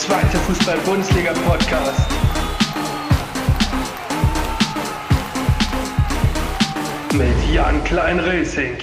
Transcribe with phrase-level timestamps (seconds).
[0.00, 2.10] zweite Fußball-Bundesliga-Podcast.
[7.12, 8.78] Mit Jan Klein-Racing.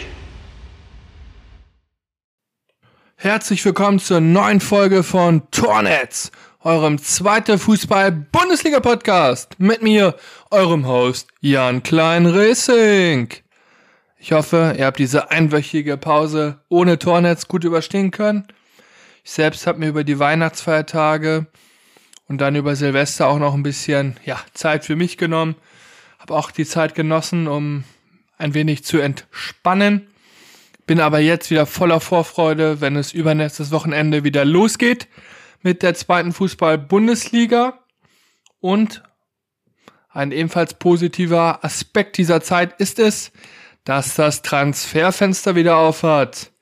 [3.16, 6.30] Herzlich willkommen zur neuen Folge von Tornetz,
[6.62, 9.60] eurem zweiten Fußball-Bundesliga-Podcast.
[9.60, 10.16] Mit mir,
[10.52, 13.30] eurem Host Jan Klein-Racing.
[14.20, 18.48] Ich hoffe, ihr habt diese einwöchige Pause ohne Tornetz gut überstehen können.
[19.28, 21.48] Ich selbst habe mir über die Weihnachtsfeiertage
[22.30, 25.56] und dann über Silvester auch noch ein bisschen ja, Zeit für mich genommen.
[26.18, 27.84] Habe auch die Zeit genossen, um
[28.38, 30.08] ein wenig zu entspannen.
[30.86, 35.10] Bin aber jetzt wieder voller Vorfreude, wenn es übernächstes Wochenende wieder losgeht
[35.62, 37.80] mit der zweiten Fußball-Bundesliga.
[38.62, 39.04] Und
[40.08, 43.34] ein ebenfalls positiver Aspekt dieser Zeit ist es,
[43.84, 46.54] dass das Transferfenster wieder aufhat.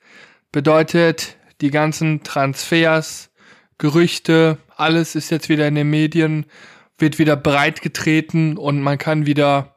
[0.50, 3.30] Bedeutet, die ganzen Transfers,
[3.78, 6.46] Gerüchte, alles ist jetzt wieder in den Medien,
[6.98, 9.76] wird wieder breit getreten und man kann wieder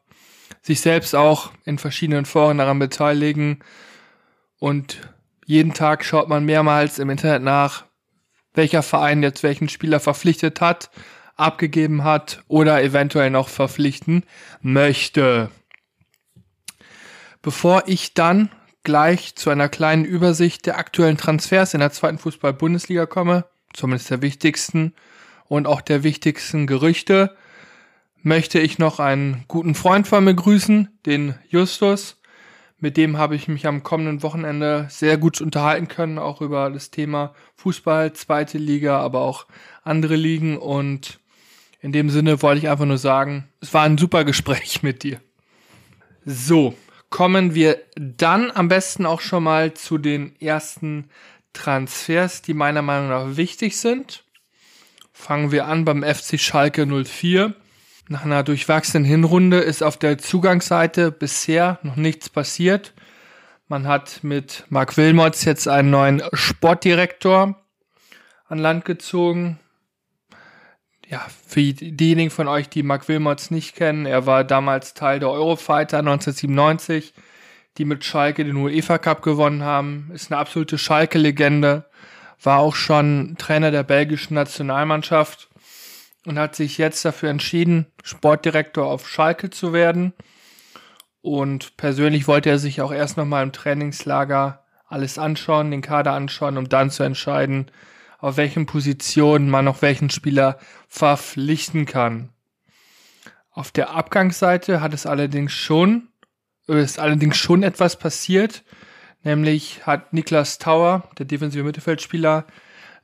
[0.62, 3.60] sich selbst auch in verschiedenen Foren daran beteiligen
[4.60, 5.02] und
[5.46, 7.86] jeden Tag schaut man mehrmals im Internet nach,
[8.54, 10.92] welcher Verein jetzt welchen Spieler verpflichtet hat,
[11.36, 14.26] abgegeben hat oder eventuell noch verpflichten
[14.62, 15.50] möchte.
[17.42, 18.52] Bevor ich dann
[18.84, 24.22] gleich zu einer kleinen Übersicht der aktuellen Transfers in der zweiten Fußball-Bundesliga komme, zumindest der
[24.22, 24.94] wichtigsten
[25.48, 27.36] und auch der wichtigsten Gerüchte,
[28.22, 32.18] möchte ich noch einen guten Freund von mir grüßen, den Justus.
[32.78, 36.92] Mit dem habe ich mich am kommenden Wochenende sehr gut unterhalten können, auch über das
[36.92, 39.48] Thema Fußball, zweite Liga, aber auch
[39.84, 40.58] andere Ligen.
[40.58, 41.20] Und
[41.82, 45.20] in dem Sinne wollte ich einfach nur sagen, es war ein super Gespräch mit dir.
[46.26, 46.76] So,
[47.10, 51.10] kommen wir dann am besten auch schon mal zu den ersten
[51.54, 54.24] Transfers, die meiner Meinung nach wichtig sind.
[55.12, 57.54] Fangen wir an beim FC Schalke 04.
[58.08, 62.94] Nach einer durchwachsenen Hinrunde ist auf der Zugangsseite bisher noch nichts passiert.
[63.68, 67.56] Man hat mit Marc Wilmots jetzt einen neuen Sportdirektor
[68.48, 69.60] an Land gezogen
[71.10, 75.32] ja, für diejenigen von euch, die Mark Wilmots nicht kennen, er war damals Teil der
[75.32, 77.14] Eurofighter 1997,
[77.78, 81.86] die mit Schalke den UEFA Cup gewonnen haben, ist eine absolute Schalke-Legende,
[82.44, 85.50] war auch schon Trainer der belgischen Nationalmannschaft
[86.26, 90.14] und hat sich jetzt dafür entschieden, Sportdirektor auf Schalke zu werden.
[91.22, 96.58] Und persönlich wollte er sich auch erst nochmal im Trainingslager alles anschauen, den Kader anschauen,
[96.58, 97.72] um dann zu entscheiden,
[98.20, 102.30] auf welchen Positionen man noch welchen Spieler verpflichten kann.
[103.52, 106.10] Auf der Abgangsseite hat es allerdings schon,
[106.68, 108.64] ist allerdings schon etwas passiert.
[109.24, 112.46] Nämlich hat Niklas Tauer, der defensive Mittelfeldspieler,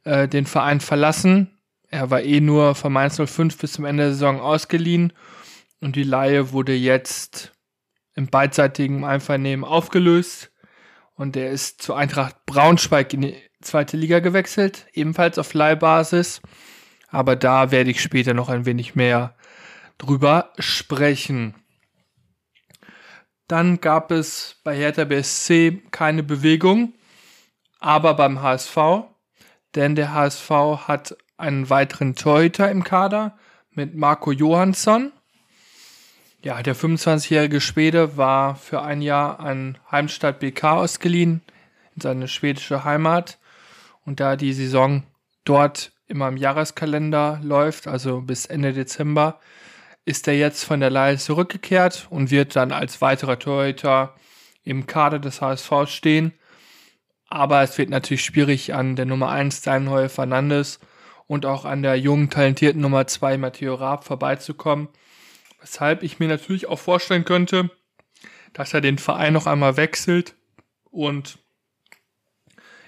[0.04, 1.58] äh, den Verein verlassen.
[1.90, 5.14] Er war eh nur von Mainz 05 bis zum Ende der Saison ausgeliehen
[5.82, 7.54] und die Laie wurde jetzt
[8.16, 10.52] im beidseitigen Einvernehmen aufgelöst
[11.16, 16.42] und er ist zu Eintracht Braunschweig in die zweite Liga gewechselt, ebenfalls auf Leihbasis.
[17.10, 19.36] Aber da werde ich später noch ein wenig mehr
[19.98, 21.56] drüber sprechen.
[23.48, 26.94] Dann gab es bei Hertha BSC keine Bewegung,
[27.80, 28.78] aber beim HSV,
[29.76, 30.50] denn der HSV
[30.88, 33.38] hat einen weiteren Torhüter im Kader
[33.72, 35.12] mit Marco Johansson.
[36.42, 41.42] Ja, der 25-jährige Schwede war für ein Jahr an Heimstadt BK ausgeliehen,
[41.96, 43.38] in seine schwedische Heimat.
[44.06, 45.04] Und da die Saison
[45.44, 49.40] dort immer im Jahreskalender läuft, also bis Ende Dezember,
[50.06, 54.16] ist er jetzt von der Leihe zurückgekehrt und wird dann als weiterer Torhüter
[54.64, 56.34] im Kader des HSV stehen.
[57.28, 60.80] Aber es wird natürlich schwierig an der Nummer 1 Steinheuer Fernandes
[61.26, 64.90] und auch an der jungen, talentierten Nummer 2 Matteo Raab vorbeizukommen.
[65.60, 67.72] Weshalb ich mir natürlich auch vorstellen könnte,
[68.54, 70.36] dass er den Verein noch einmal wechselt
[70.92, 71.40] und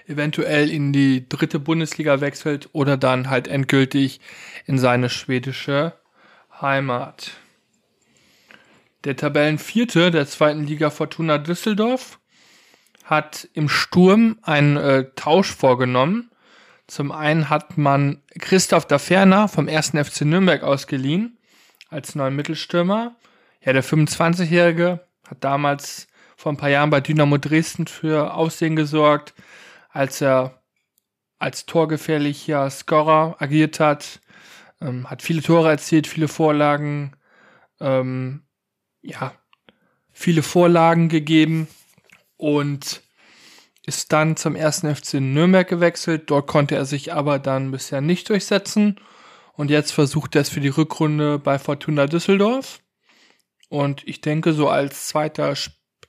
[0.08, 4.20] eventuell in die dritte Bundesliga wechselt oder dann halt endgültig
[4.66, 5.92] in seine schwedische
[6.60, 7.32] Heimat.
[9.04, 12.18] Der Tabellenvierte der zweiten Liga Fortuna Düsseldorf
[13.04, 16.30] hat im Sturm einen äh, Tausch vorgenommen.
[16.86, 19.90] Zum einen hat man Christoph Daferner vom 1.
[19.90, 21.38] FC Nürnberg ausgeliehen
[21.90, 23.16] als neuen Mittelstürmer.
[23.62, 29.34] Ja, der 25-Jährige hat damals vor ein paar Jahren bei Dynamo Dresden für Aussehen gesorgt,
[29.98, 30.62] als er
[31.40, 34.20] als torgefährlicher Scorer agiert hat,
[34.80, 37.16] ähm, hat viele Tore erzielt, viele Vorlagen,
[37.80, 38.44] ähm,
[39.02, 39.32] ja,
[40.12, 41.66] viele Vorlagen gegeben
[42.36, 43.02] und
[43.86, 46.30] ist dann zum ersten FC Nürnberg gewechselt.
[46.30, 49.00] Dort konnte er sich aber dann bisher nicht durchsetzen.
[49.54, 52.78] Und jetzt versucht er es für die Rückrunde bei Fortuna Düsseldorf.
[53.68, 55.52] Und ich denke, so als zweiter,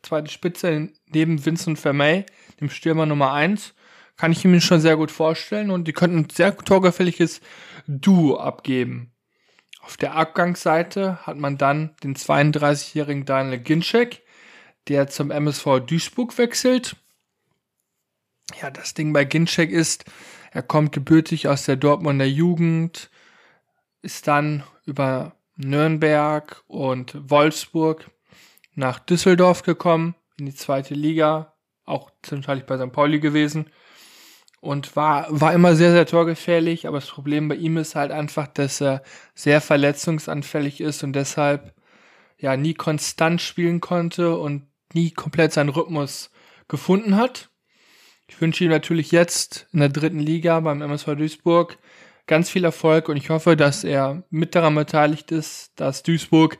[0.04, 2.28] zweite Spitze neben Vincent Vermey,
[2.62, 3.74] dem Stürmer Nummer eins,
[4.20, 5.72] kann ich ihm schon sehr gut vorstellen.
[5.72, 7.40] Und die könnten ein sehr torgefälliges
[7.88, 9.14] Duo abgeben.
[9.82, 14.22] Auf der Abgangsseite hat man dann den 32-jährigen Daniel Ginczek,
[14.90, 16.98] der zum MSV Duisburg wechselt.
[18.62, 20.04] Ja, das Ding bei Ginczek ist,
[20.52, 23.10] er kommt gebürtig aus der Dortmunder Jugend,
[24.02, 28.10] ist dann über Nürnberg und Wolfsburg
[28.76, 31.54] nach Düsseldorf gekommen, in die zweite Liga,
[31.86, 32.92] auch zwischenzeitlich bei St.
[32.92, 33.70] Pauli gewesen
[34.62, 38.48] und war, war immer sehr, sehr torgefährlich, aber das Problem bei ihm ist halt einfach,
[38.48, 39.04] dass er
[39.34, 41.74] sehr verletzungsanfällig ist und deshalb
[42.38, 46.32] ja nie konstant spielen konnte und nie komplett seinen Rhythmus
[46.68, 47.50] gefunden hat.
[48.28, 51.78] Ich wünsche ihm natürlich jetzt in der dritten Liga beim MSV Duisburg
[52.28, 56.58] ganz viel Erfolg und ich hoffe, dass er mit daran beteiligt ist, dass Duisburg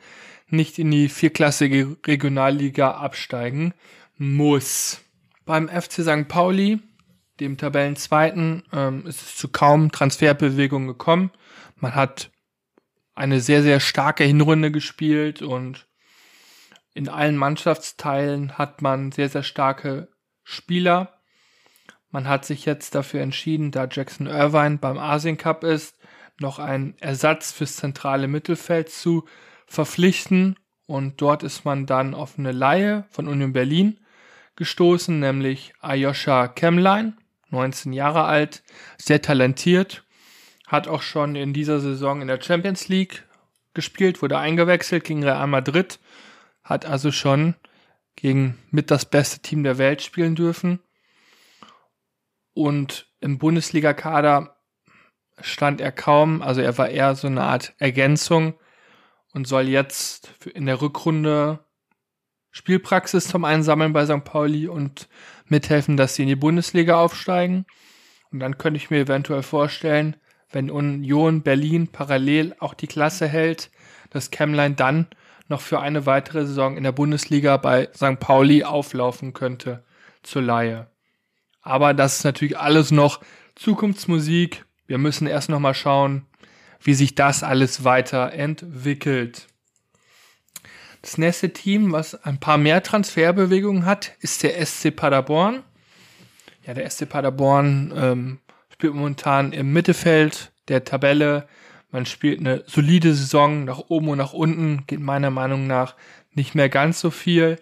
[0.48, 3.74] nicht in die vierklassige Regionalliga absteigen
[4.18, 5.02] muss.
[5.46, 6.28] Beim FC St.
[6.28, 6.80] Pauli
[7.40, 11.32] dem Tabellenzweiten, ähm, ist es zu kaum Transferbewegungen gekommen.
[11.76, 12.32] Man hat
[13.16, 15.88] eine sehr, sehr starke Hinrunde gespielt und
[16.94, 20.10] in allen Mannschaftsteilen hat man sehr, sehr starke
[20.44, 21.20] Spieler.
[22.12, 25.96] Man hat sich jetzt dafür entschieden, da Jackson Irvine beim Asien Cup ist,
[26.40, 29.26] noch einen Ersatz fürs zentrale Mittelfeld zu
[29.68, 30.56] verpflichten.
[30.88, 34.00] Und dort ist man dann auf eine Laie von Union Berlin
[34.56, 37.19] gestoßen, nämlich Ayosha Kemlein.
[37.52, 38.64] 19 Jahre alt,
[38.98, 40.04] sehr talentiert,
[40.68, 43.26] hat auch schon in dieser Saison in der Champions League
[43.74, 46.00] gespielt, wurde eingewechselt gegen Real Madrid,
[46.64, 47.56] hat also schon
[48.16, 50.80] gegen mit das beste Team der Welt spielen dürfen.
[52.54, 54.58] Und im Bundesliga-Kader
[55.42, 58.56] stand er kaum, also er war eher so eine Art Ergänzung
[59.34, 61.60] und soll jetzt in der Rückrunde
[62.52, 64.24] Spielpraxis zum Einsammeln bei St.
[64.24, 65.08] Pauli und
[65.46, 67.66] mithelfen, dass sie in die Bundesliga aufsteigen.
[68.32, 70.16] Und dann könnte ich mir eventuell vorstellen,
[70.52, 73.70] wenn Union Berlin parallel auch die Klasse hält,
[74.10, 75.08] dass Kemlein dann
[75.48, 78.20] noch für eine weitere Saison in der Bundesliga bei St.
[78.20, 79.84] Pauli auflaufen könnte
[80.24, 80.88] zur Laie.
[81.62, 83.22] Aber das ist natürlich alles noch
[83.56, 84.66] Zukunftsmusik.
[84.88, 86.26] Wir müssen erst noch mal schauen,
[86.82, 89.49] wie sich das alles weiterentwickelt.
[91.02, 95.64] Das nächste Team, was ein paar mehr Transferbewegungen hat, ist der SC Paderborn.
[96.66, 98.40] Ja, der SC Paderborn ähm,
[98.74, 101.48] spielt momentan im Mittelfeld der Tabelle.
[101.92, 105.96] Man spielt eine solide Saison nach oben und nach unten, geht meiner Meinung nach
[106.34, 107.60] nicht mehr ganz so viel.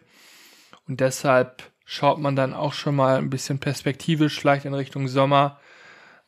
[0.88, 5.60] Und deshalb schaut man dann auch schon mal ein bisschen perspektivisch vielleicht in Richtung Sommer,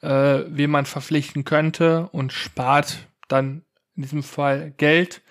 [0.01, 3.63] äh, wen man verpflichten könnte und spart dann
[3.95, 5.21] in diesem Fall Geld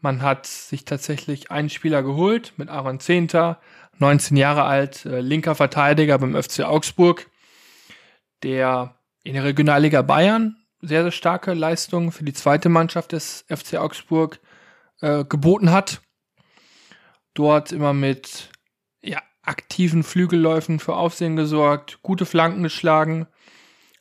[0.00, 3.60] man hat sich tatsächlich einen Spieler geholt mit Aaron Zehnter,
[3.98, 7.28] 19 Jahre alt, äh, linker Verteidiger beim FC Augsburg,
[8.42, 13.74] der in der Regionalliga Bayern sehr, sehr starke Leistungen für die zweite Mannschaft des FC
[13.74, 14.38] Augsburg
[15.00, 16.00] äh, geboten hat.
[17.34, 18.50] Dort immer mit
[19.02, 23.26] ja, aktiven Flügelläufen für Aufsehen gesorgt, gute Flanken geschlagen,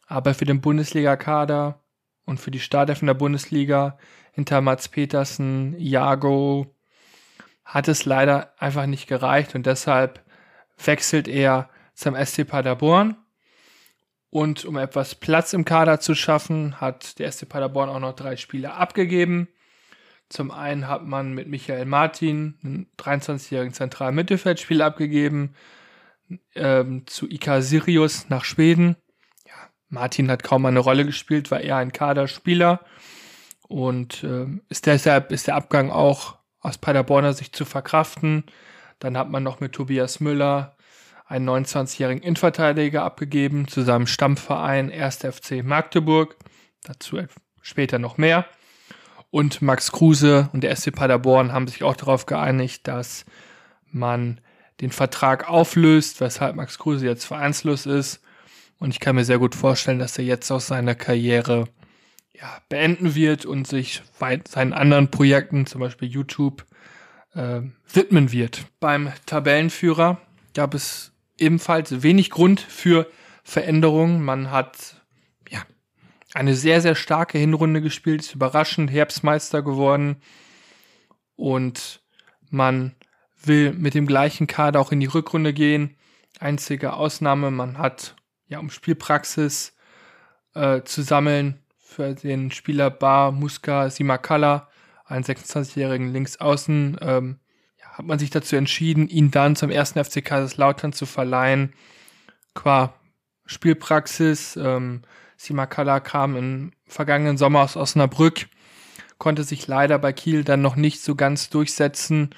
[0.06, 1.82] aber für den Bundesliga-Kader
[2.26, 3.98] und für die Startelf in der Bundesliga
[4.38, 6.76] hinter Mats Petersen, Jago,
[7.66, 10.24] hat es leider einfach nicht gereicht und deshalb
[10.86, 13.18] wechselt er zum SC Paderborn.
[14.30, 18.36] Und um etwas Platz im Kader zu schaffen, hat der SC Paderborn auch noch drei
[18.38, 19.48] Spieler abgegeben.
[20.30, 25.56] Zum einen hat man mit Michael Martin, einen 23-jährigen zentralen Mittelfeldspieler, abgegeben,
[26.54, 28.98] ähm, zu Ika Sirius nach Schweden.
[29.48, 32.86] Ja, Martin hat kaum eine Rolle gespielt, war eher ein Kaderspieler.
[33.68, 38.44] Und äh, ist deshalb ist der Abgang auch aus Paderborner Sicht zu verkraften.
[39.00, 40.76] Dann hat man noch mit Tobias Müller
[41.28, 45.18] einen 29-jährigen Innenverteidiger abgegeben zu seinem Stammverein 1.
[45.18, 46.38] FC Magdeburg.
[46.84, 47.20] Dazu
[47.62, 48.46] später noch mehr.
[49.30, 53.26] Und Max Kruse und der SC Paderborn haben sich auch darauf geeinigt, dass
[53.92, 54.40] man
[54.80, 58.22] den Vertrag auflöst, weshalb Max Kruse jetzt vereinslos ist.
[58.80, 61.68] Und ich kann mir sehr gut vorstellen, dass er jetzt aus seiner Karriere
[62.40, 64.04] ja, beenden wird und sich
[64.48, 66.66] seinen anderen Projekten, zum Beispiel YouTube,
[67.34, 68.66] äh, widmen wird.
[68.80, 70.22] Beim Tabellenführer
[70.54, 73.10] gab es ebenfalls wenig Grund für
[73.44, 74.24] Veränderungen.
[74.24, 75.02] Man hat
[75.50, 75.64] ja
[76.34, 80.18] eine sehr, sehr starke Hinrunde gespielt, ist überraschend Herbstmeister geworden
[81.36, 82.02] und
[82.50, 82.96] man
[83.44, 85.96] will mit dem gleichen Kader auch in die Rückrunde gehen.
[86.40, 88.16] Einzige Ausnahme, man hat
[88.48, 89.76] ja um Spielpraxis
[90.54, 91.64] äh, zu sammeln
[91.98, 94.70] für den Spieler Bar Muska Simakala,
[95.06, 97.40] einen 26-jährigen Linksaußen, ähm,
[97.92, 101.74] hat man sich dazu entschieden, ihn dann zum ersten FC Kaiserslautern zu verleihen.
[102.54, 102.94] Qua
[103.48, 105.02] Spielpraxis, ähm,
[105.38, 108.46] Simakala kam im vergangenen Sommer aus Osnabrück,
[109.18, 112.30] konnte sich leider bei Kiel dann noch nicht so ganz durchsetzen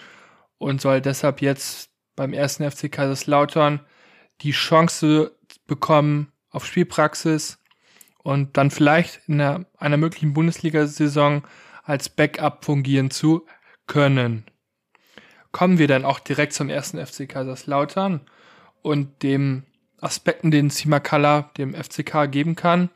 [0.57, 3.81] und soll deshalb jetzt beim ersten FC Kaiserslautern
[4.39, 5.35] die Chance
[5.67, 7.58] bekommen auf Spielpraxis
[8.23, 11.43] und dann vielleicht in einer, einer möglichen Bundesliga-Saison
[11.83, 13.45] als Backup fungieren zu
[13.87, 14.45] können.
[15.51, 18.21] Kommen wir dann auch direkt zum ersten FC Kaiserslautern
[18.81, 19.63] und dem
[19.99, 22.89] Aspekten, den Simakala dem FCK geben kann.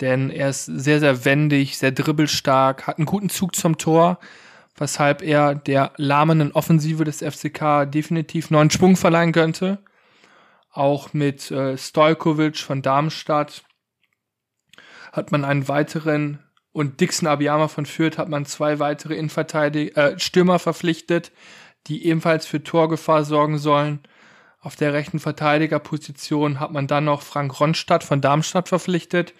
[0.00, 4.18] Denn er ist sehr, sehr wendig, sehr dribbelstark, hat einen guten Zug zum Tor,
[4.76, 9.78] weshalb er der lahmenden Offensive des FCK definitiv neuen Schwung verleihen könnte.
[10.72, 13.62] Auch mit äh, Stojkovic von Darmstadt
[15.14, 16.40] hat man einen weiteren
[16.72, 21.30] und Dixon Abiyama von Fürth hat man zwei weitere Innenverteidiger, äh, Stürmer verpflichtet,
[21.86, 24.00] die ebenfalls für Torgefahr sorgen sollen.
[24.60, 29.34] Auf der rechten Verteidigerposition hat man dann noch Frank Ronstadt von Darmstadt verpflichtet,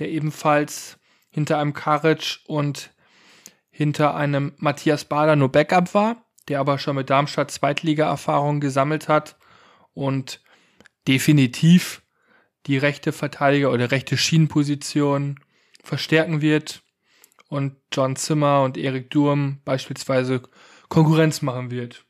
[0.00, 0.98] der ebenfalls
[1.30, 2.90] hinter einem Karic und
[3.70, 9.36] hinter einem Matthias Bader nur Backup war, der aber schon mit Darmstadt Zweitliga-Erfahrung gesammelt hat
[9.92, 10.40] und
[11.06, 12.02] definitiv
[12.66, 15.40] die rechte Verteidiger oder rechte Schienenposition
[15.82, 16.82] verstärken wird
[17.48, 20.42] und John Zimmer und Erik Durm beispielsweise
[20.88, 22.04] Konkurrenz machen wird.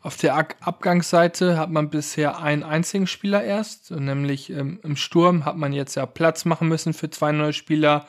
[0.00, 5.56] Auf der Abgangsseite hat man bisher einen einzigen Spieler erst, nämlich ähm, im Sturm hat
[5.56, 8.06] man jetzt ja Platz machen müssen für zwei neue Spieler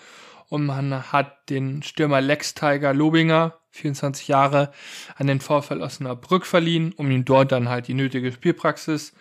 [0.50, 4.74] und man hat den Stürmer Lex Tiger Lobinger, 24 Jahre,
[5.16, 9.14] an den Vorfall aus einer Brück verliehen, um ihm dort dann halt die nötige Spielpraxis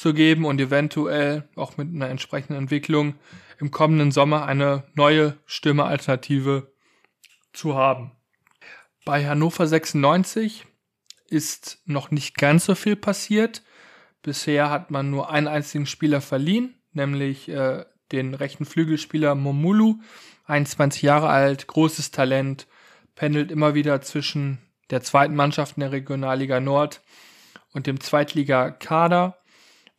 [0.00, 3.16] zu geben und eventuell auch mit einer entsprechenden Entwicklung
[3.58, 6.72] im kommenden Sommer eine neue Stürmeralternative
[7.52, 8.12] zu haben.
[9.04, 10.64] Bei Hannover 96
[11.28, 13.62] ist noch nicht ganz so viel passiert.
[14.22, 19.96] Bisher hat man nur einen einzigen Spieler verliehen, nämlich äh, den rechten Flügelspieler Momulu,
[20.46, 22.68] 21 Jahre alt, großes Talent,
[23.16, 27.02] pendelt immer wieder zwischen der zweiten Mannschaft in der Regionalliga Nord
[27.74, 29.36] und dem Zweitliga-Kader.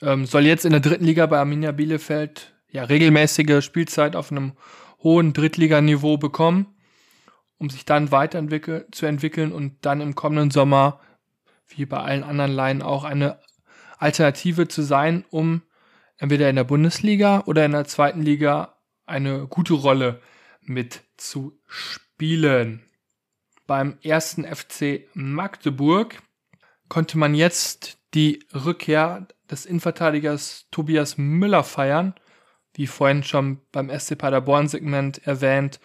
[0.01, 4.53] Ähm, soll jetzt in der dritten Liga bei Arminia Bielefeld ja regelmäßige Spielzeit auf einem
[5.03, 6.75] hohen Drittliganiveau bekommen,
[7.57, 10.99] um sich dann weiterentwickeln zu entwickeln und dann im kommenden Sommer
[11.67, 13.39] wie bei allen anderen Laien auch eine
[13.97, 15.61] Alternative zu sein, um
[16.17, 20.21] entweder in der Bundesliga oder in der zweiten Liga eine gute Rolle
[20.61, 22.83] mitzuspielen.
[23.67, 26.21] Beim ersten FC Magdeburg
[26.89, 32.15] konnte man jetzt die Rückkehr des Innenverteidigers Tobias Müller feiern.
[32.73, 35.79] Wie vorhin schon beim SC Paderborn Segment erwähnt,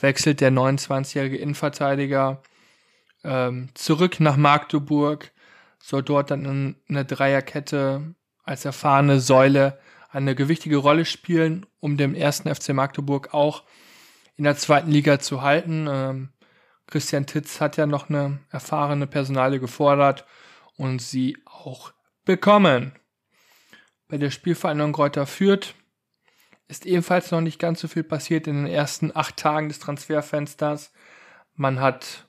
[0.00, 2.42] wechselt der 29-jährige Innenverteidiger
[3.22, 5.30] ähm, zurück nach Magdeburg,
[5.78, 9.78] soll dort dann in, in Dreierkette als erfahrene Säule
[10.10, 13.62] eine gewichtige Rolle spielen, um dem ersten FC Magdeburg auch
[14.36, 15.86] in der zweiten Liga zu halten.
[15.88, 16.30] Ähm,
[16.86, 20.26] Christian Titz hat ja noch eine erfahrene Personale gefordert
[20.76, 21.92] und sie auch
[22.24, 22.92] bekommen.
[24.12, 25.74] Bei der Spielvereinigung Kräuter Fürth
[26.68, 30.92] ist ebenfalls noch nicht ganz so viel passiert in den ersten acht Tagen des Transferfensters.
[31.54, 32.26] Man hat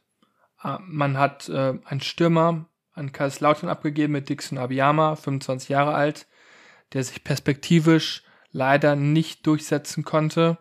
[0.63, 6.25] Ah, man hat äh, einen Stürmer an Kaiserslautern abgegeben mit Dixon Abiyama, 25 Jahre alt,
[6.93, 10.57] der sich perspektivisch leider nicht durchsetzen konnte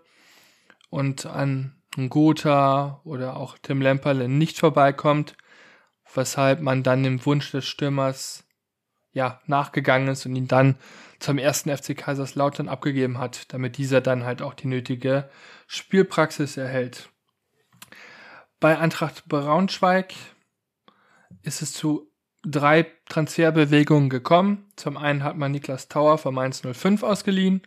[0.90, 5.36] und an Gotha oder auch Tim Lemperle nicht vorbeikommt,
[6.12, 8.42] weshalb man dann dem Wunsch des Stürmers
[9.12, 10.76] ja nachgegangen ist und ihn dann
[11.18, 15.28] zum ersten FC Kaiserslautern abgegeben hat, damit dieser dann halt auch die nötige
[15.66, 17.10] Spielpraxis erhält.
[18.60, 20.14] Bei Eintracht Braunschweig
[21.42, 22.10] ist es zu
[22.44, 24.70] drei Transferbewegungen gekommen.
[24.76, 27.62] Zum einen hat man Niklas Tauer von Mainz 05 ausgeliehen.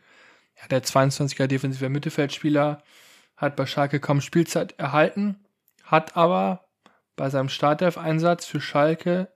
[0.61, 2.83] Ja, der 22er defensiver Mittelfeldspieler
[3.37, 5.45] hat bei Schalke kaum Spielzeit erhalten,
[5.83, 6.65] hat aber
[7.15, 9.33] bei seinem Startelf-Einsatz für Schalke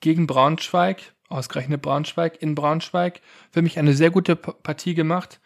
[0.00, 5.40] gegen Braunschweig, ausgerechnet Braunschweig, in Braunschweig, für mich eine sehr gute Partie gemacht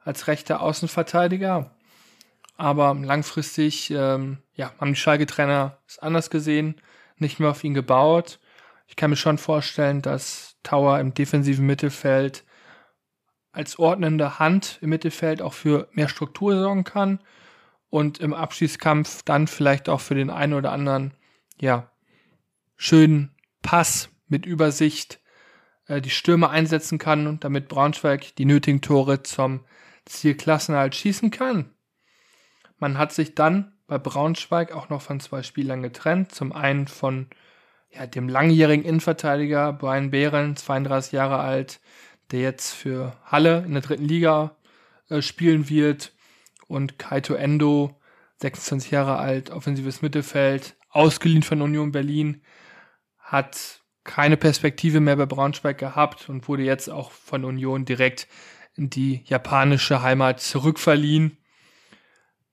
[0.00, 1.74] als rechter Außenverteidiger.
[2.56, 6.80] Aber langfristig ähm, ja, haben die Schalke-Trainer es anders gesehen,
[7.16, 8.40] nicht mehr auf ihn gebaut.
[8.86, 12.44] Ich kann mir schon vorstellen, dass Tower im defensiven Mittelfeld
[13.52, 17.20] als ordnende Hand im Mittelfeld auch für mehr Struktur sorgen kann
[17.90, 21.14] und im Abschießkampf dann vielleicht auch für den einen oder anderen,
[21.60, 21.90] ja,
[22.76, 25.21] schönen Pass mit Übersicht
[25.86, 29.60] äh, die Stürme einsetzen kann, damit Braunschweig die nötigen Tore zum
[30.04, 31.70] Zielklassenhalt schießen kann.
[32.78, 36.32] Man hat sich dann bei Braunschweig auch noch von zwei Spielern getrennt.
[36.32, 37.28] Zum einen von
[37.90, 41.80] ja, dem langjährigen Innenverteidiger Brian Behren, 32 Jahre alt,
[42.30, 44.56] der jetzt für Halle in der dritten Liga
[45.08, 46.12] äh, spielen wird.
[46.66, 48.00] Und Kaito Endo,
[48.40, 52.42] 26 Jahre alt, offensives Mittelfeld, ausgeliehen von Union Berlin,
[53.18, 58.28] hat keine Perspektive mehr bei Braunschweig gehabt und wurde jetzt auch von Union direkt
[58.74, 61.38] in die japanische Heimat zurückverliehen,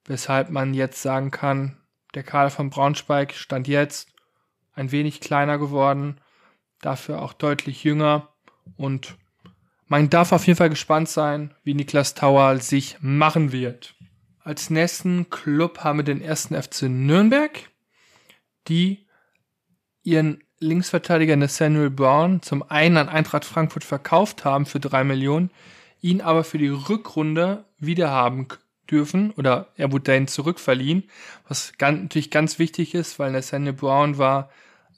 [0.05, 1.77] weshalb man jetzt sagen kann,
[2.13, 4.09] der Kader von Braunschweig stand jetzt
[4.73, 6.19] ein wenig kleiner geworden,
[6.81, 8.29] dafür auch deutlich jünger
[8.77, 9.17] und
[9.87, 13.95] man darf auf jeden Fall gespannt sein, wie Niklas Tauer sich machen wird.
[14.39, 17.71] Als nächsten Club haben wir den ersten FC Nürnberg,
[18.67, 19.07] die
[20.03, 25.51] ihren Linksverteidiger Nathaniel Brown zum einen an Eintracht Frankfurt verkauft haben für drei Millionen,
[26.01, 28.47] ihn aber für die Rückrunde wiederhaben
[28.89, 31.03] dürfen oder er wurde dahin zurückverliehen,
[31.47, 34.49] was ganz, natürlich ganz wichtig ist, weil Nathaniel Brown war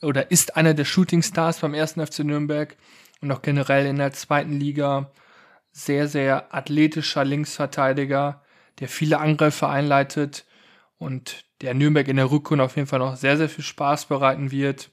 [0.01, 2.75] oder ist einer der Shootingstars beim ersten FC Nürnberg
[3.21, 5.11] und auch generell in der zweiten Liga
[5.71, 8.41] sehr, sehr athletischer Linksverteidiger,
[8.79, 10.45] der viele Angriffe einleitet
[10.97, 14.51] und der Nürnberg in der Rückrunde auf jeden Fall noch sehr, sehr viel Spaß bereiten
[14.51, 14.89] wird.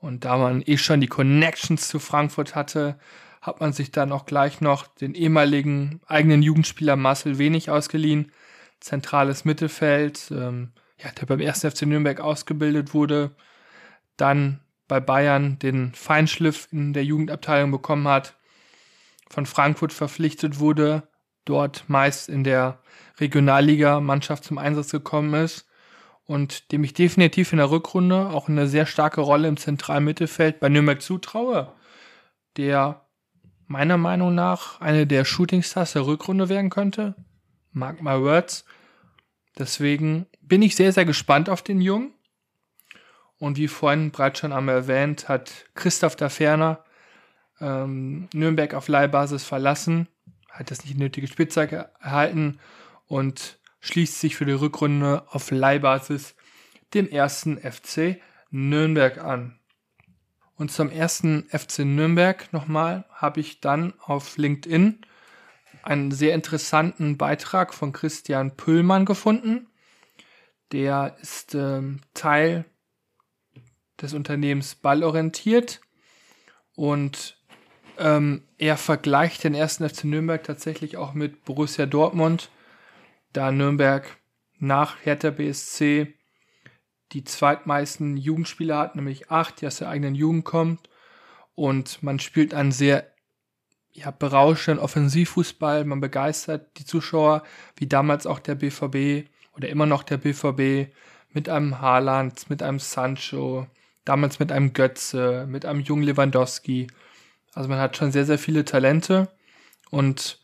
[0.00, 2.98] Und da man eh schon die Connections zu Frankfurt hatte,
[3.42, 8.32] hat man sich dann auch gleich noch den ehemaligen eigenen Jugendspieler Marcel Wenig ausgeliehen.
[8.80, 11.60] Zentrales Mittelfeld, ähm, ja, der beim 1.
[11.60, 13.34] FC Nürnberg ausgebildet wurde,
[14.16, 18.36] dann bei Bayern den Feinschliff in der Jugendabteilung bekommen hat,
[19.28, 21.08] von Frankfurt verpflichtet wurde,
[21.44, 22.82] dort meist in der
[23.18, 25.69] Regionalliga-Mannschaft zum Einsatz gekommen ist
[26.30, 30.60] und dem ich definitiv in der Rückrunde auch eine sehr starke Rolle im zentralen Mittelfeld
[30.60, 31.72] bei Nürnberg zutraue,
[32.56, 33.04] der
[33.66, 37.16] meiner Meinung nach eine der Shootingstars der Rückrunde werden könnte.
[37.72, 38.64] Mark my words.
[39.58, 42.14] Deswegen bin ich sehr, sehr gespannt auf den Jungen.
[43.38, 46.84] Und wie vorhin bereits schon einmal erwähnt, hat Christoph da Ferner
[47.60, 50.06] ähm, Nürnberg auf Leihbasis verlassen,
[50.48, 52.60] hat das nicht nötige Spielzeit erhalten
[53.08, 56.34] und schließt sich für die Rückrunde auf Leihbasis
[56.94, 59.58] dem ersten FC Nürnberg an.
[60.56, 65.00] Und zum ersten FC Nürnberg nochmal habe ich dann auf LinkedIn
[65.82, 69.68] einen sehr interessanten Beitrag von Christian Püllmann gefunden.
[70.72, 72.66] Der ist ähm, Teil
[74.00, 75.80] des Unternehmens Ballorientiert
[76.74, 77.38] und
[77.98, 82.50] ähm, er vergleicht den ersten FC Nürnberg tatsächlich auch mit Borussia Dortmund
[83.32, 84.16] da Nürnberg
[84.58, 86.14] nach Hertha BSC
[87.12, 90.88] die zweitmeisten Jugendspieler hat, nämlich acht, die aus der eigenen Jugend kommt.
[91.54, 93.10] Und man spielt einen sehr
[93.92, 95.84] ja, berauschenden Offensivfußball.
[95.84, 97.42] Man begeistert die Zuschauer,
[97.76, 100.92] wie damals auch der BVB oder immer noch der BVB
[101.32, 103.66] mit einem Haaland, mit einem Sancho,
[104.04, 106.86] damals mit einem Götze, mit einem jungen Lewandowski.
[107.54, 109.28] Also man hat schon sehr, sehr viele Talente
[109.90, 110.38] und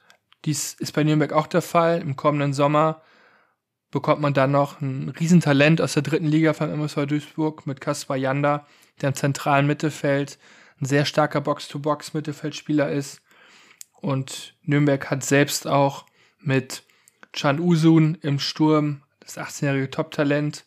[0.45, 2.01] dies ist bei Nürnberg auch der Fall.
[2.01, 3.03] Im kommenden Sommer
[3.91, 8.17] bekommt man dann noch ein Riesentalent aus der dritten Liga von MSV Duisburg mit Kaspar
[8.17, 8.67] Janda,
[9.01, 10.39] der im zentralen Mittelfeld
[10.81, 13.23] ein sehr starker Box-to-Box-Mittelfeldspieler ist.
[14.01, 16.07] Und Nürnberg hat selbst auch
[16.39, 16.85] mit
[17.33, 20.67] Can Usun im Sturm das 18-jährige Top-Talent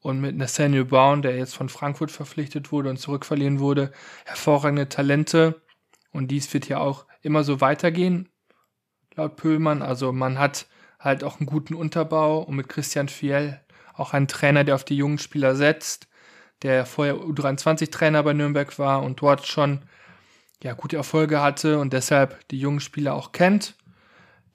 [0.00, 3.92] und mit Nathaniel Brown, der jetzt von Frankfurt verpflichtet wurde und zurückverliehen wurde,
[4.26, 5.62] hervorragende Talente.
[6.10, 8.28] Und dies wird ja auch immer so weitergehen
[9.16, 9.82] laut Pöhlmann.
[9.82, 10.66] Also man hat
[10.98, 13.60] halt auch einen guten Unterbau und mit Christian Fiel
[13.94, 16.08] auch einen Trainer, der auf die jungen Spieler setzt,
[16.62, 19.82] der vorher U23-Trainer bei Nürnberg war und dort schon
[20.62, 23.74] ja, gute Erfolge hatte und deshalb die jungen Spieler auch kennt.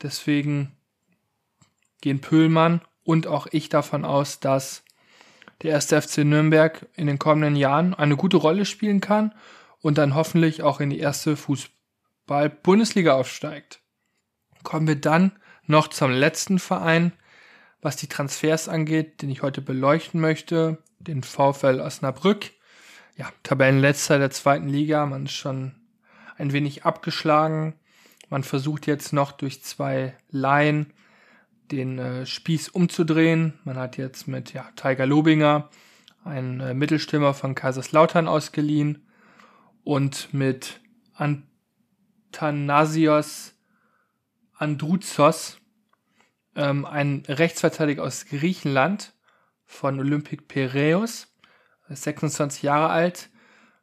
[0.02, 0.76] Deswegen
[2.02, 4.84] gehen Pöhlmann und auch ich davon aus, dass
[5.62, 9.34] der erste FC Nürnberg in den kommenden Jahren eine gute Rolle spielen kann
[9.82, 13.79] und dann hoffentlich auch in die erste Fußball-Bundesliga aufsteigt
[14.64, 15.32] kommen wir dann
[15.66, 17.14] noch zum letzten Verein,
[17.82, 22.52] was die Transfers angeht, den ich heute beleuchten möchte, den VfL Osnabrück.
[23.16, 25.76] Ja, Tabellenletzter der zweiten Liga, man ist schon
[26.38, 27.76] ein wenig abgeschlagen.
[28.30, 30.94] Man versucht jetzt noch durch zwei Laien
[31.72, 33.60] den äh, Spieß umzudrehen.
[33.64, 35.70] Man hat jetzt mit ja, Tiger Lobinger
[36.24, 39.08] einen äh, Mittelstürmer von Kaiserslautern ausgeliehen
[39.84, 40.82] und mit
[42.32, 43.54] Antanasios
[44.60, 45.58] Androuzos,
[46.56, 49.14] ähm, ein Rechtsverteidiger aus Griechenland
[49.66, 51.34] von Olympic Piraeus,
[51.88, 53.30] 26 Jahre alt,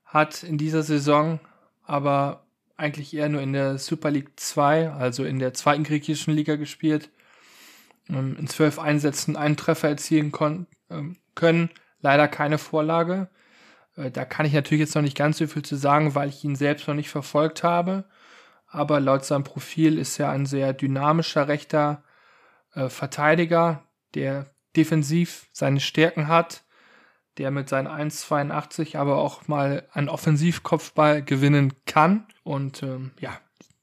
[0.05, 1.41] hat in dieser Saison
[1.83, 2.45] aber
[2.77, 7.11] eigentlich eher nur in der Super League 2, also in der zweiten griechischen Liga gespielt.
[8.09, 10.31] Ähm, in zwölf Einsätzen einen Treffer erzielen
[10.91, 11.71] ähm, können,
[12.03, 13.29] leider keine Vorlage.
[13.97, 16.45] Äh, da kann ich natürlich jetzt noch nicht ganz so viel zu sagen, weil ich
[16.45, 18.05] ihn selbst noch nicht verfolgt habe.
[18.77, 22.05] Aber laut seinem Profil ist er ein sehr dynamischer rechter
[22.75, 23.85] äh, Verteidiger,
[24.15, 26.65] der defensiv seine Stärken hat,
[27.39, 32.27] der mit seinen 1,82 aber auch mal einen Offensivkopfball gewinnen kann.
[32.45, 33.39] Und ähm, ja,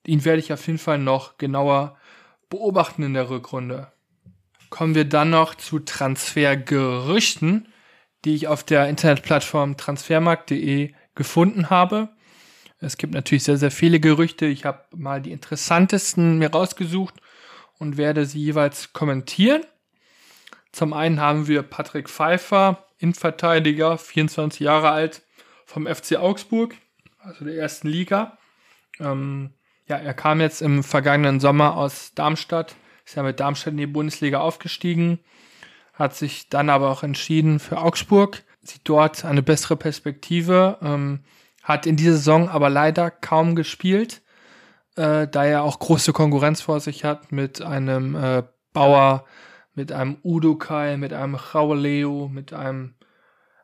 [0.05, 1.97] ihn werde ich auf jeden Fall noch genauer
[2.49, 3.91] beobachten in der Rückrunde.
[4.69, 7.67] Kommen wir dann noch zu Transfergerüchten
[8.25, 12.09] die ich auf der Internetplattform transfermarkt.de gefunden habe.
[12.83, 14.45] Es gibt natürlich sehr, sehr viele Gerüchte.
[14.45, 17.15] Ich habe mal die interessantesten mir rausgesucht
[17.79, 19.63] und werde sie jeweils kommentieren.
[20.71, 25.21] Zum einen haben wir Patrick Pfeiffer, Innenverteidiger, 24 Jahre alt,
[25.65, 26.75] vom FC Augsburg,
[27.19, 28.37] also der ersten Liga.
[28.99, 29.51] Ähm,
[29.87, 33.87] ja, er kam jetzt im vergangenen Sommer aus Darmstadt, ist ja mit Darmstadt in die
[33.87, 35.19] Bundesliga aufgestiegen,
[35.93, 41.19] hat sich dann aber auch entschieden für Augsburg, sieht dort eine bessere Perspektive, ähm,
[41.63, 44.21] hat in dieser Saison aber leider kaum gespielt,
[44.95, 49.25] äh, da er auch große Konkurrenz vor sich hat mit einem äh, Bauer,
[49.73, 52.95] mit einem Udokai, mit einem Rauleo, mit einem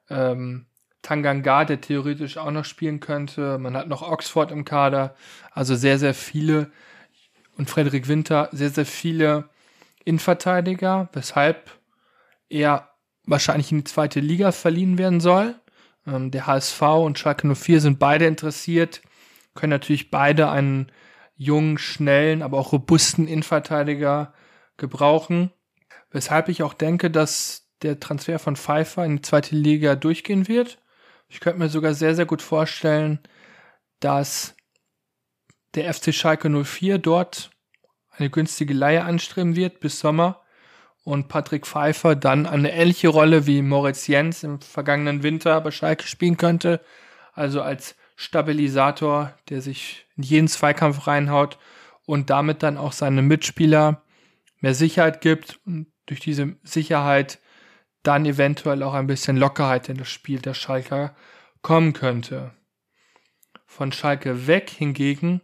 [0.10, 0.66] ähm,
[1.02, 3.58] Tanganga, der theoretisch auch noch spielen könnte.
[3.58, 5.16] Man hat noch Oxford im Kader,
[5.52, 6.72] also sehr, sehr viele
[7.58, 9.50] und Frederik Winter, sehr, sehr viele
[10.06, 11.72] Innenverteidiger, weshalb
[12.50, 12.90] er
[13.26, 15.56] wahrscheinlich in die zweite Liga verliehen werden soll.
[16.10, 19.02] Ähm, der HSV und Schalke 04 sind beide interessiert,
[19.56, 20.91] können natürlich beide einen
[21.36, 24.34] jungen, schnellen, aber auch robusten Innenverteidiger
[24.78, 25.52] gebrauchen.
[26.12, 30.80] Weshalb ich auch denke, dass der Transfer von Pfeiffer in die zweite Liga durchgehen wird.
[31.30, 33.19] Ich könnte mir sogar sehr, sehr gut vorstellen,
[34.00, 34.56] dass
[35.76, 37.52] der FC Schalke 04 dort
[38.10, 40.41] eine günstige Leihe anstreben wird bis Sommer
[41.10, 46.06] und Patrick Pfeiffer dann eine ähnliche Rolle wie Moritz Jens im vergangenen Winter bei Schalke
[46.06, 46.82] spielen könnte.
[47.34, 51.58] Also als Stabilisator, der sich in jeden Zweikampf reinhaut
[52.06, 54.04] und damit dann auch seine Mitspieler
[54.60, 57.39] mehr Sicherheit gibt und durch diese Sicherheit
[58.04, 61.15] dann eventuell auch ein bisschen Lockerheit in das Spiel der Schalker
[61.63, 62.52] kommen könnte.
[63.65, 65.41] Von Schalke weg hingegen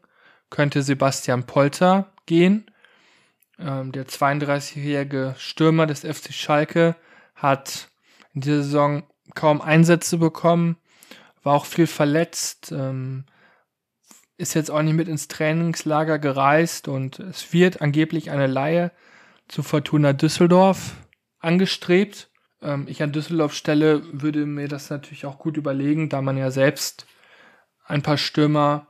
[0.51, 2.69] könnte Sebastian Polter gehen,
[3.59, 6.95] ähm, der 32-jährige Stürmer des FC Schalke
[7.35, 7.89] hat
[8.33, 10.77] in dieser Saison kaum Einsätze bekommen,
[11.43, 13.25] war auch viel verletzt, ähm,
[14.37, 18.91] ist jetzt auch nicht mit ins Trainingslager gereist und es wird angeblich eine Laie
[19.47, 20.95] zu Fortuna Düsseldorf
[21.39, 22.29] angestrebt.
[22.61, 26.51] Ähm, ich an Düsseldorf Stelle würde mir das natürlich auch gut überlegen, da man ja
[26.51, 27.05] selbst
[27.85, 28.87] ein paar Stürmer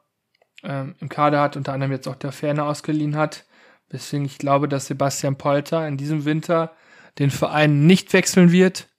[0.64, 3.46] ähm, im Kader hat, unter anderem jetzt auch der Ferne ausgeliehen hat.
[3.92, 6.76] Deswegen ich glaube, dass Sebastian Polter in diesem Winter
[7.20, 8.90] den Verein nicht wechseln wird.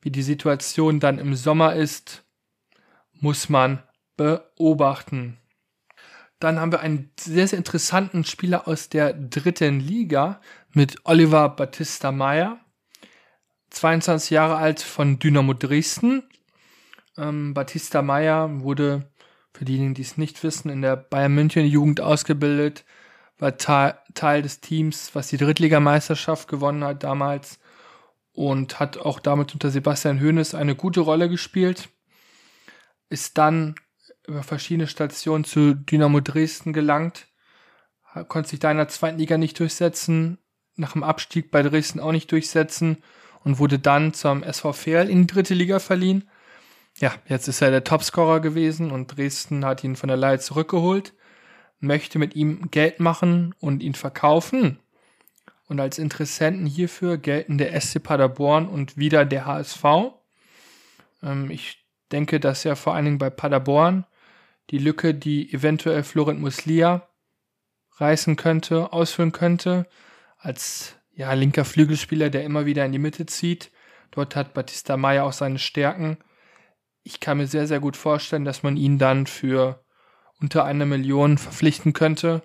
[0.00, 2.24] Wie die Situation dann im Sommer ist,
[3.12, 3.82] muss man
[4.16, 5.38] beobachten.
[6.38, 10.40] Dann haben wir einen sehr, sehr interessanten Spieler aus der dritten Liga
[10.72, 12.60] mit Oliver Battista Meyer.
[13.70, 16.22] 22 Jahre alt von Dynamo Dresden.
[17.16, 19.10] Ähm, Batista Meyer wurde,
[19.54, 22.84] für diejenigen, die es nicht wissen, in der Bayern München Jugend ausgebildet,
[23.38, 27.58] war Teil des Teams, was die Drittligameisterschaft gewonnen hat damals
[28.32, 31.88] und hat auch damit unter Sebastian Hoeneß eine gute Rolle gespielt.
[33.08, 33.74] Ist dann
[34.26, 37.28] über verschiedene Stationen zu Dynamo Dresden gelangt,
[38.28, 40.38] konnte sich da in der zweiten Liga nicht durchsetzen,
[40.74, 43.02] nach dem Abstieg bei Dresden auch nicht durchsetzen
[43.44, 46.28] und wurde dann zum SV Verl in die dritte Liga verliehen.
[46.98, 51.12] Ja, jetzt ist er der Topscorer gewesen und Dresden hat ihn von der Leihe zurückgeholt
[51.80, 54.78] möchte mit ihm Geld machen und ihn verkaufen.
[55.68, 59.84] Und als Interessenten hierfür gelten der SC Paderborn und wieder der HSV.
[61.22, 64.06] Ähm, ich denke, dass ja vor allen Dingen bei Paderborn
[64.70, 67.08] die Lücke, die eventuell Florent Muslia
[67.96, 69.86] reißen könnte, ausfüllen könnte,
[70.38, 73.70] als ja, linker Flügelspieler, der immer wieder in die Mitte zieht.
[74.10, 76.18] Dort hat Batista Meyer auch seine Stärken.
[77.02, 79.84] Ich kann mir sehr, sehr gut vorstellen, dass man ihn dann für
[80.40, 82.42] unter einer Million verpflichten könnte.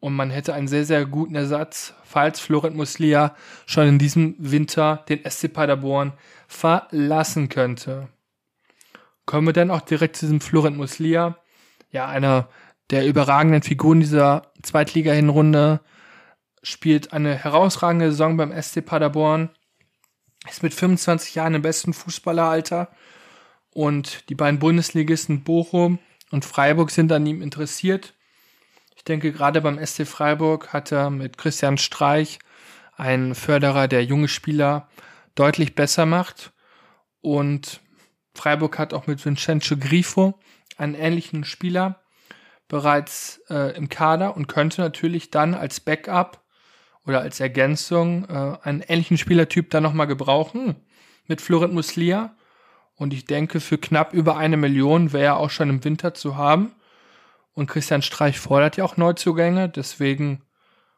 [0.00, 3.36] Und man hätte einen sehr, sehr guten Ersatz, falls Florent Muslia
[3.66, 6.14] schon in diesem Winter den SC Paderborn
[6.48, 8.08] verlassen könnte.
[9.26, 11.36] Kommen wir dann auch direkt zu diesem Florent Muslia.
[11.92, 12.48] Ja, einer
[12.90, 15.80] der überragenden Figuren dieser Zweitliga-Hinrunde.
[16.62, 19.50] Spielt eine herausragende Saison beim SC Paderborn.
[20.48, 22.88] Ist mit 25 Jahren im besten Fußballeralter.
[23.72, 25.98] Und die beiden Bundesligisten Bochum
[26.30, 28.14] und Freiburg sind an ihm interessiert.
[28.96, 32.38] Ich denke, gerade beim SC Freiburg hat er mit Christian Streich
[32.96, 34.88] einen Förderer, der junge Spieler
[35.34, 36.52] deutlich besser macht.
[37.20, 37.80] Und
[38.34, 40.38] Freiburg hat auch mit Vincenzo Grifo
[40.76, 42.00] einen ähnlichen Spieler
[42.68, 46.44] bereits äh, im Kader und könnte natürlich dann als Backup
[47.04, 50.76] oder als Ergänzung äh, einen ähnlichen Spielertyp dann nochmal gebrauchen
[51.26, 52.36] mit Florent Muslia.
[53.00, 56.36] Und ich denke, für knapp über eine Million wäre er auch schon im Winter zu
[56.36, 56.72] haben.
[57.54, 60.42] Und Christian Streich fordert ja auch Neuzugänge, deswegen,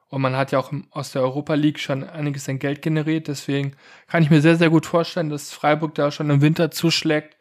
[0.09, 3.77] und man hat ja auch aus der Europa League schon einiges an Geld generiert, deswegen
[4.09, 7.37] kann ich mir sehr, sehr gut vorstellen, dass Freiburg da schon im Winter zuschlägt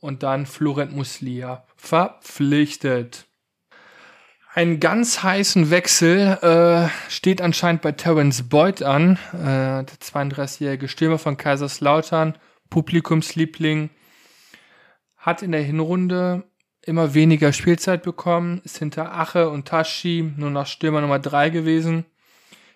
[0.00, 3.26] und dann Florent Muslia verpflichtet.
[4.52, 11.18] Einen ganz heißen Wechsel äh, steht anscheinend bei Terence Boyd an, äh, der 32-jährige Stürmer
[11.18, 12.36] von Kaiserslautern,
[12.70, 13.90] Publikumsliebling,
[15.20, 16.44] hat in der Hinrunde
[16.82, 22.06] immer weniger Spielzeit bekommen, ist hinter Ache und Tashi nur noch Stürmer Nummer 3 gewesen.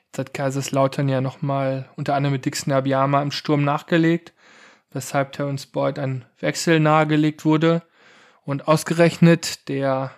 [0.07, 4.33] Jetzt hat Kaiserslautern ja nochmal unter anderem mit Dixon Abiyama im Sturm nachgelegt,
[4.93, 7.83] weshalb Terence Boyd ein Wechsel nahegelegt wurde.
[8.45, 10.13] Und ausgerechnet der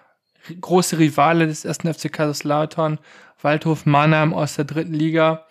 [0.60, 2.98] große Rivale des ersten FC Kaiserslautern,
[3.40, 5.46] Waldhof Mannheim aus der dritten Liga,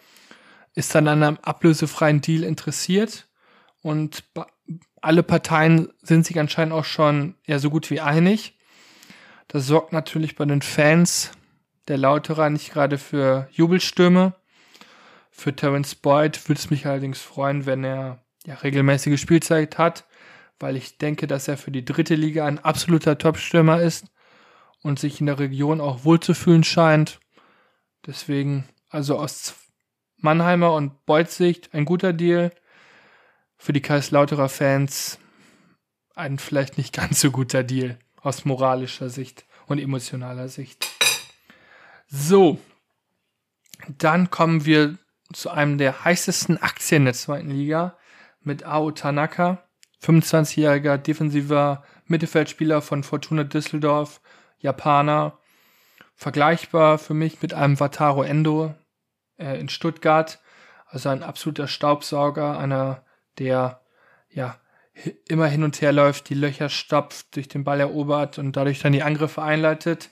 [0.75, 3.27] ist dann an einem ablösefreien Deal interessiert
[3.81, 4.23] und
[5.05, 8.57] alle Parteien sind sich anscheinend auch schon ja so gut wie einig.
[9.47, 11.31] Das sorgt natürlich bei den Fans
[11.87, 14.33] der Lauterer nicht gerade für Jubelstürme.
[15.29, 20.05] Für Terence Boyd würde es mich allerdings freuen, wenn er ja regelmäßige Spielzeit hat,
[20.59, 24.07] weil ich denke, dass er für die dritte Liga ein absoluter Topstürmer ist
[24.81, 27.19] und sich in der Region auch wohlzufühlen scheint.
[28.07, 29.53] Deswegen, also aus
[30.17, 32.51] Mannheimer und Beuts Sicht ein guter Deal.
[33.65, 35.17] Für die Kaiserslauterer Fans
[36.13, 40.87] ein vielleicht nicht ganz so guter Deal aus moralischer Sicht und emotionaler Sicht.
[42.05, 42.59] So,
[43.87, 44.99] dann kommen wir
[45.33, 47.97] zu einem der heißesten Aktien der zweiten Liga
[48.41, 49.63] mit Ao Tanaka,
[50.03, 54.21] 25-jähriger defensiver Mittelfeldspieler von Fortuna Düsseldorf,
[54.59, 55.39] Japaner,
[56.13, 58.75] vergleichbar für mich mit einem Wataru Endo
[59.39, 60.39] äh, in Stuttgart,
[60.85, 63.04] also ein absoluter Staubsauger, einer,
[63.39, 63.81] der
[64.29, 64.59] ja
[65.27, 68.93] immer hin und her läuft, die Löcher stopft, durch den Ball erobert und dadurch dann
[68.93, 70.09] die Angriffe einleitet,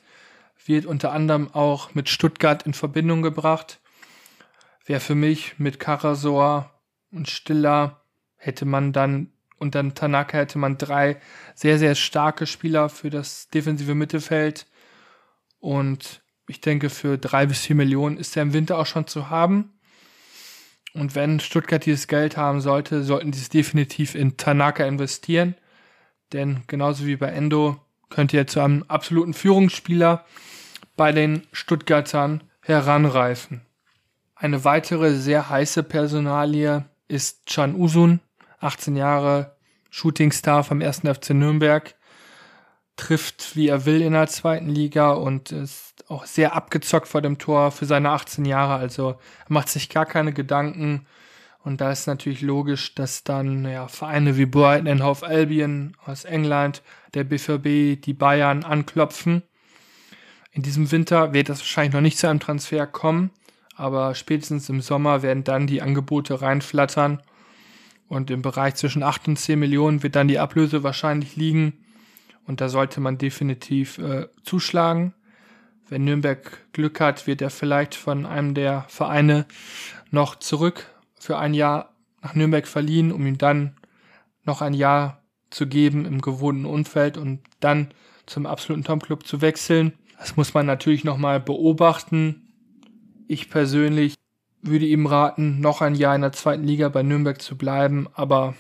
[0.66, 3.80] wird unter anderem auch mit Stuttgart in Verbindung gebracht.
[4.86, 6.70] Wäre für mich mit Karasor
[7.12, 8.02] und Stiller
[8.36, 11.22] hätte man dann und dann Tanaka hätte man drei
[11.56, 14.68] sehr, sehr starke Spieler für das defensive Mittelfeld.
[15.60, 19.30] Und ich denke, für drei bis vier Millionen ist er im Winter auch schon zu
[19.30, 19.73] haben.
[20.94, 25.56] Und wenn Stuttgart dieses Geld haben sollte, sollten sie es definitiv in Tanaka investieren.
[26.34, 27.80] Denn genauso wie bei Endo
[28.10, 30.26] könnte er zu einem absoluten Führungsspieler
[30.96, 33.62] bei den Stuttgartern heranreifen.
[34.36, 38.20] Eine weitere sehr heiße Personalie ist Chan Usun,
[38.60, 39.56] 18 Jahre
[39.90, 41.00] Shootingstar vom 1.
[41.00, 41.96] FC Nürnberg,
[42.96, 47.38] trifft wie er will in der zweiten Liga und ist auch sehr abgezockt vor dem
[47.38, 48.76] Tor für seine 18 Jahre.
[48.76, 51.06] Also er macht sich gar keine Gedanken.
[51.64, 56.26] Und da ist natürlich logisch, dass dann ja, Vereine wie Brighton and Hove Albion aus
[56.26, 59.44] England, der BVB, die Bayern anklopfen.
[60.52, 63.32] In diesem Winter wird das wahrscheinlich noch nicht zu einem Transfer kommen,
[63.76, 67.24] aber spätestens im Sommer werden dann die Angebote reinflattern
[68.08, 71.83] und im Bereich zwischen 8 und 10 Millionen wird dann die Ablöse wahrscheinlich liegen.
[72.46, 75.14] Und da sollte man definitiv äh, zuschlagen.
[75.88, 79.46] Wenn Nürnberg Glück hat, wird er vielleicht von einem der Vereine
[80.12, 83.76] noch zurück für ein Jahr nach Nürnberg verliehen, um ihm dann
[84.44, 87.92] noch ein Jahr zu geben im gewohnten Umfeld und dann
[88.26, 89.94] zum absoluten Top-Club zu wechseln.
[90.18, 92.48] Das muss man natürlich nochmal beobachten.
[93.28, 94.16] Ich persönlich
[94.62, 98.56] würde ihm raten, noch ein Jahr in der zweiten Liga bei Nürnberg zu bleiben, aber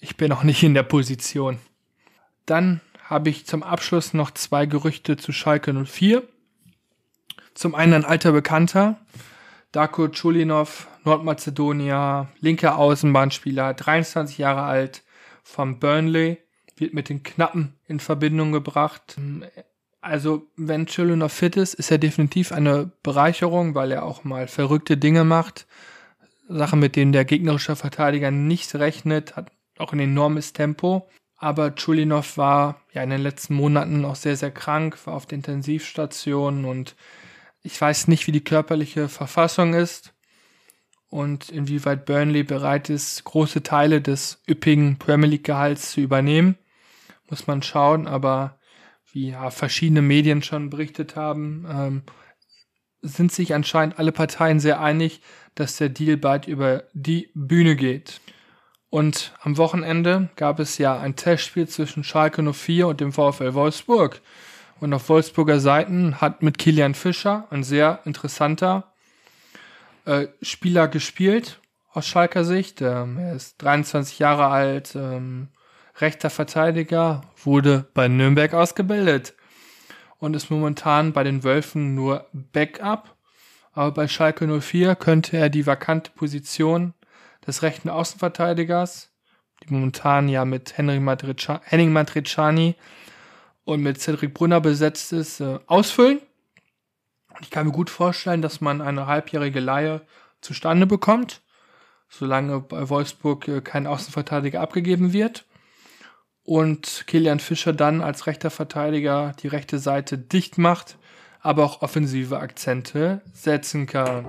[0.00, 1.58] ich bin auch nicht in der Position.
[2.46, 6.22] Dann habe ich zum Abschluss noch zwei Gerüchte zu Schalke 04.
[7.54, 8.98] Zum einen ein alter Bekannter,
[9.72, 15.02] Darko Chulinov, Nordmazedonia, linker Außenbahnspieler, 23 Jahre alt,
[15.42, 16.38] vom Burnley,
[16.76, 19.16] wird mit den Knappen in Verbindung gebracht.
[20.00, 24.46] Also, wenn Chilo noch fit ist, ist er definitiv eine Bereicherung, weil er auch mal
[24.46, 25.66] verrückte Dinge macht.
[26.48, 31.08] Sachen, mit denen der gegnerische Verteidiger nicht rechnet, hat auch ein enormes Tempo.
[31.36, 35.36] Aber Chulinov war ja in den letzten Monaten auch sehr, sehr krank, war auf der
[35.36, 36.96] Intensivstation und
[37.62, 40.14] ich weiß nicht, wie die körperliche Verfassung ist
[41.08, 46.56] und inwieweit Burnley bereit ist, große Teile des üppigen Premier League Gehalts zu übernehmen.
[47.28, 48.58] Muss man schauen, aber
[49.12, 52.02] wie ja verschiedene Medien schon berichtet haben, ähm,
[53.02, 55.20] sind sich anscheinend alle Parteien sehr einig,
[55.54, 58.20] dass der Deal bald über die Bühne geht.
[58.90, 64.20] Und am Wochenende gab es ja ein Testspiel zwischen Schalke 04 und dem VfL Wolfsburg.
[64.80, 68.92] Und auf Wolfsburger Seiten hat mit Kilian Fischer ein sehr interessanter
[70.04, 71.60] äh, Spieler gespielt
[71.92, 72.82] aus Schalker Sicht.
[72.82, 75.48] Ähm, er ist 23 Jahre alt, ähm,
[75.98, 79.34] rechter Verteidiger, wurde bei Nürnberg ausgebildet
[80.18, 83.16] und ist momentan bei den Wölfen nur Backup.
[83.72, 86.94] Aber bei Schalke 04 könnte er die vakante Position
[87.46, 89.10] des rechten Außenverteidigers,
[89.62, 91.02] die momentan ja mit Henning
[91.92, 92.74] Matriciani
[93.64, 96.20] und mit Cedric Brunner besetzt ist, äh, ausfüllen.
[97.40, 100.02] Ich kann mir gut vorstellen, dass man eine halbjährige Leihe
[100.40, 101.42] zustande bekommt,
[102.08, 105.44] solange bei Wolfsburg äh, kein Außenverteidiger abgegeben wird.
[106.42, 110.96] Und Kilian Fischer dann als rechter Verteidiger die rechte Seite dicht macht,
[111.40, 114.24] aber auch offensive Akzente setzen kann.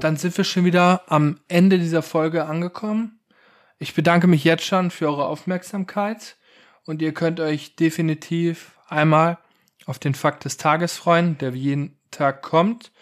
[0.00, 3.18] Dann sind wir schon wieder am Ende dieser Folge angekommen.
[3.78, 6.36] Ich bedanke mich jetzt schon für eure Aufmerksamkeit
[6.84, 9.38] und ihr könnt euch definitiv einmal
[9.86, 12.92] auf den Fakt des Tages freuen, der wie jeden Tag kommt.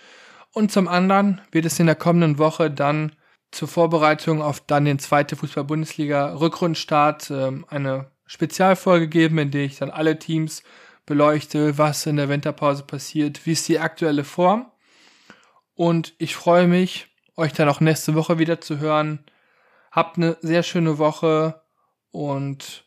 [0.52, 3.12] Und zum anderen wird es in der kommenden Woche dann
[3.50, 9.78] zur Vorbereitung auf dann den zweite Fußball-Bundesliga Rückrundenstart ähm, eine Spezialfolge geben, in der ich
[9.78, 10.62] dann alle Teams
[11.07, 14.66] beleuchte, was in der Winterpause passiert, wie ist die aktuelle Form.
[15.74, 19.24] Und ich freue mich, euch dann auch nächste Woche wieder zu hören.
[19.90, 21.62] Habt eine sehr schöne Woche
[22.10, 22.84] und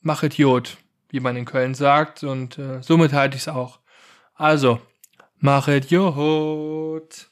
[0.00, 0.76] machet Jod,
[1.08, 2.22] wie man in Köln sagt.
[2.22, 3.80] Und äh, somit halte ich es auch.
[4.34, 4.80] Also,
[5.38, 7.29] machet Jod.